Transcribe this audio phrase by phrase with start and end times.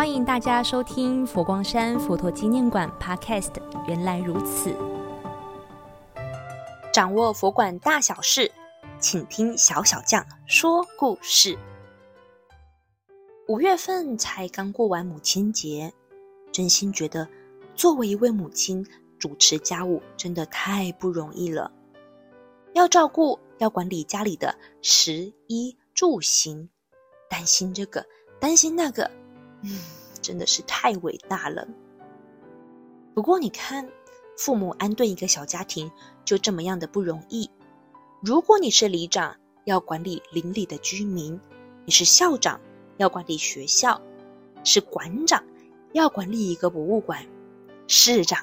[0.00, 3.50] 欢迎大家收听佛光山佛陀纪念馆 Podcast。
[3.86, 4.74] 原来如此，
[6.90, 8.50] 掌握佛馆大小事，
[8.98, 11.58] 请听小小将说故事。
[13.46, 15.92] 五月份才刚过完母亲节，
[16.50, 17.28] 真心觉得
[17.74, 18.82] 作为一位母亲，
[19.18, 21.70] 主持家务真的太不容易了。
[22.72, 26.70] 要照顾，要管理家里的食衣住行，
[27.28, 28.06] 担心这个，
[28.40, 29.10] 担心那个。
[29.62, 29.78] 嗯，
[30.22, 31.66] 真的是太伟大了。
[33.14, 33.88] 不过你看，
[34.38, 35.90] 父母安顿一个小家庭
[36.24, 37.50] 就这么样的不容易。
[38.22, 41.38] 如果你是里长，要管理邻里的居民；
[41.84, 42.60] 你是校长，
[42.96, 44.00] 要管理学校；
[44.64, 45.44] 是馆长，
[45.92, 47.18] 要管理一个博物馆；
[47.86, 48.38] 市长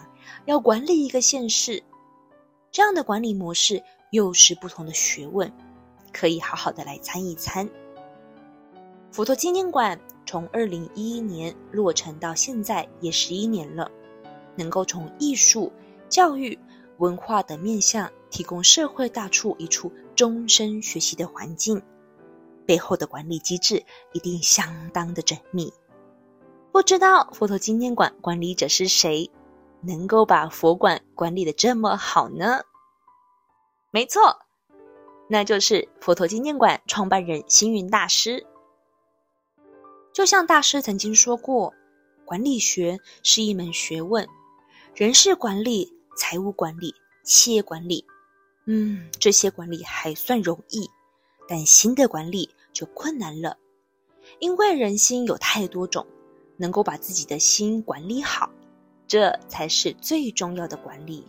[0.45, 1.81] 要管理一个县市。
[2.71, 5.51] 这样的管理模式又是不同的学问，
[6.13, 7.67] 可以好好的来参一参。
[9.11, 9.99] 佛陀纪念馆。
[10.27, 13.89] 从二零一一年落成到现在也十一年了，
[14.55, 15.71] 能够从艺术、
[16.09, 16.59] 教育、
[16.97, 21.81] 文化的面向提供社会大处一处终身学习的环境，
[22.65, 25.73] 背后的管理机制一定相当的缜密。
[26.73, 29.31] 不知道佛陀纪念馆管理者是谁，
[29.81, 32.63] 能够把佛馆管理的这么好呢？
[33.91, 34.39] 没错，
[35.29, 38.45] 那就是佛陀纪念馆创办人星云大师。
[40.17, 41.71] 就像大师曾经说过，
[42.25, 44.27] 管理学是一门学问，
[44.95, 46.91] 人事管理、财务管理、
[47.23, 48.03] 企业管理，
[48.65, 50.89] 嗯，这些管理还算容易，
[51.47, 53.55] 但心的管理就困难了，
[54.39, 56.03] 因为人心有太多种，
[56.57, 58.49] 能够把自己的心管理好，
[59.07, 61.23] 这才是最重要的管理。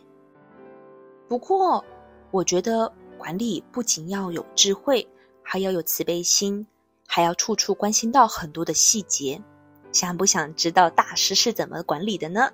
[1.29, 1.85] 不过，
[2.31, 5.07] 我觉得管理不仅要有智慧，
[5.43, 6.67] 还要有慈悲心。
[7.11, 9.43] 还要处处关心到很多的细节，
[9.91, 12.51] 想不想知道大师是怎么管理的呢？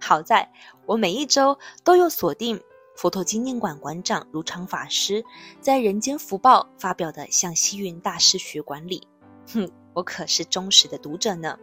[0.00, 0.50] 好在
[0.84, 2.60] 我每一周都有锁定
[2.96, 5.24] 佛陀纪念馆馆长如常法师
[5.60, 9.06] 在《人间福报》发表的《向星云大师学管理》，
[9.54, 11.56] 哼，我可是忠实的读者呢。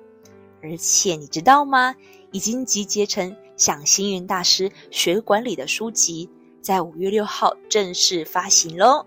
[0.63, 1.93] 而且你知道吗？
[2.31, 6.29] 已经集结成《向星云大师学管理》的书籍，
[6.61, 9.05] 在五月六号正式发行喽。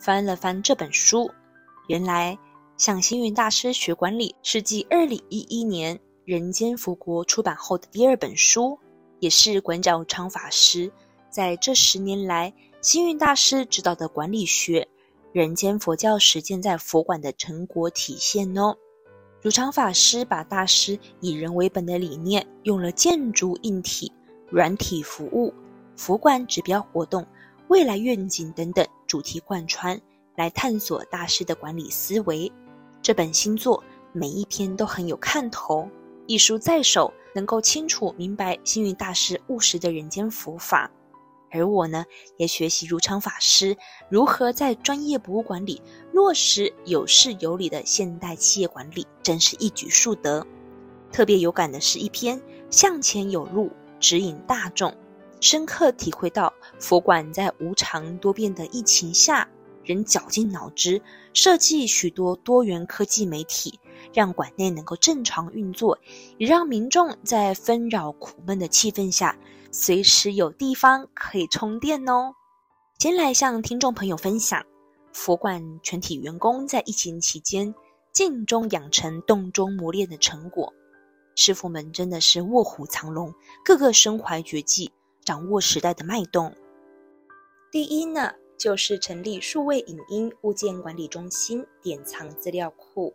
[0.00, 1.30] 翻了翻这本书。
[1.88, 2.38] 原来，
[2.76, 8.78] 向星云大师学管理是继二零一一年《人间福国》出版后的第二本书，
[9.20, 10.92] 也是馆长昌法师
[11.30, 14.86] 在这十年来星云大师指导的管理学、
[15.32, 18.76] 人间佛教实践在佛馆的成果体现哦。
[19.40, 24.12] 如常法师把大师以人为本的理念，用了建筑硬体、
[24.50, 25.54] 软体服务、
[25.96, 27.26] 佛馆指标活动、
[27.68, 29.98] 未来愿景等等主题贯穿。
[30.38, 32.50] 来探索大师的管理思维。
[33.02, 33.82] 这本新作
[34.12, 35.88] 每一篇都很有看头，
[36.28, 40.88] 一书在手，能够清楚明白星云大师务实的人间佛法。
[41.50, 42.04] 而我呢，
[42.36, 43.76] 也学习如常法师
[44.08, 45.82] 如何在专业博物馆里
[46.12, 50.46] 落实有事有理的现代企业管理，真是一举数得。
[51.10, 52.40] 特别有感的是一篇
[52.70, 54.94] 向前有路，指引大众，
[55.40, 59.48] 深刻体会到佛馆在无常多变的疫情下。
[59.88, 61.00] 人绞尽脑汁
[61.32, 63.80] 设计许多多元科技媒体，
[64.12, 65.98] 让馆内能够正常运作，
[66.36, 69.34] 也让民众在纷扰苦闷的气氛下，
[69.72, 72.34] 随时有地方可以充电哦。
[72.98, 74.62] 先来向听众朋友分享，
[75.14, 77.74] 佛馆全体员工在疫情期间
[78.12, 80.70] 静中养成、动中磨练的成果。
[81.34, 83.32] 师傅们真的是卧虎藏龙，
[83.64, 84.92] 个个身怀绝技，
[85.24, 86.54] 掌握时代的脉动。
[87.72, 88.34] 第一呢。
[88.58, 93.14] 就是成立数位影音物件管理中心，典藏资料库。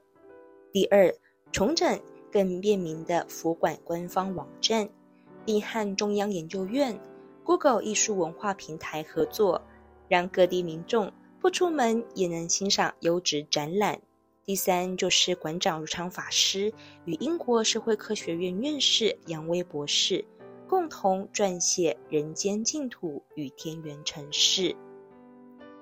[0.72, 1.14] 第二，
[1.52, 2.00] 重整
[2.32, 4.90] 更便民的佛馆官方网站，
[5.46, 6.98] 并和中央研究院、
[7.44, 9.62] Google 艺术文化平台合作，
[10.08, 11.12] 让各地民众
[11.42, 14.02] 不出门也能欣赏优质展览。
[14.46, 16.74] 第三，就是馆长如常法师
[17.04, 20.24] 与英国社会科学院院士杨威博士
[20.70, 24.70] 共同撰写《人间净土与天元城市》。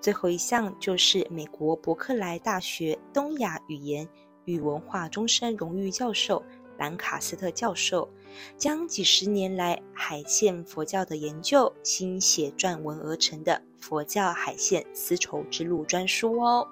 [0.02, 4.08] 最后一项就是美国伯克莱大学东亚语言
[4.46, 6.44] 与文化终身荣誉教授
[6.80, 8.10] 兰卡斯特教授，
[8.58, 16.68] 将几十年来海线佛教的研究心血撰文而成的《佛教海线丝绸之路》专书哦。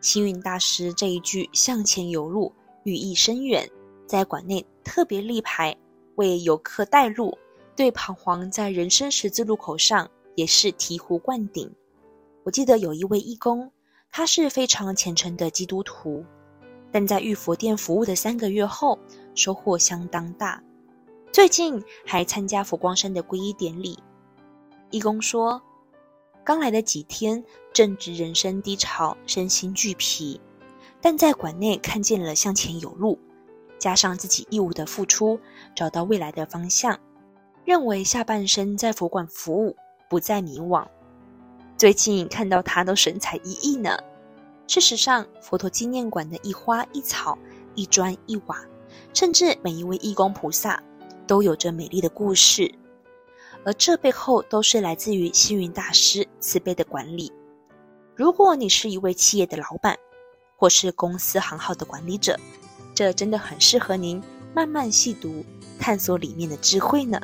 [0.00, 2.50] 星云大师这一句“向前游路”
[2.84, 3.68] 寓意深远，
[4.06, 5.76] 在馆内特别立牌
[6.14, 7.36] 为游客带路，
[7.76, 10.10] 对彷徨在人生十字路口上。
[10.34, 11.70] 也是醍醐灌顶。
[12.42, 13.70] 我记得有一位义工，
[14.10, 16.24] 他是非常虔诚的基督徒，
[16.92, 18.98] 但在玉佛殿服务的三个月后，
[19.34, 20.62] 收获相当大。
[21.32, 23.98] 最近还参加佛光山的皈依典礼。
[24.90, 25.60] 义工说，
[26.44, 27.42] 刚来的几天
[27.72, 30.40] 正值人生低潮，身心俱疲，
[31.00, 33.18] 但在馆内看见了向前有路，
[33.78, 35.40] 加上自己义务的付出，
[35.74, 37.00] 找到未来的方向，
[37.64, 39.76] 认为下半生在佛馆服务
[40.08, 40.86] 不再迷惘。
[41.76, 43.96] 最近看到他都神采奕奕呢。
[44.66, 47.36] 事实上，佛陀纪念馆的一花一草、
[47.74, 48.64] 一砖一瓦，
[49.12, 50.82] 甚至每一位义工菩萨，
[51.26, 52.74] 都有着美丽的故事，
[53.64, 57.30] 而这背后都是来自于星云大师慈悲的管理。
[58.14, 59.98] 如果你是一位企业的老板，
[60.56, 62.38] 或是公司行号的管理者，
[62.94, 64.22] 这真的很适合您
[64.54, 65.44] 慢慢细读、
[65.78, 67.20] 探索里面的智慧呢。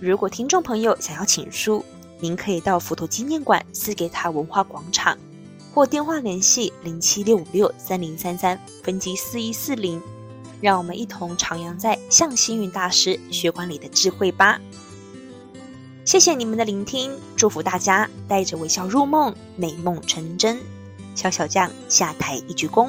[0.00, 1.84] 如果听众朋友想要请书，
[2.20, 5.16] 您可以到佛陀纪念馆斯给塔文化广场。
[5.72, 10.00] 或电话联系零七六五六三零三三分机四一四零，
[10.60, 14.58] 让我们一同徜徉在向星云大师学馆里的智慧吧。
[16.04, 20.58] 谢谢你们的聆听，祝福大家带着微笑入梦，美梦成真。
[21.14, 22.88] 小小将下台一鞠躬。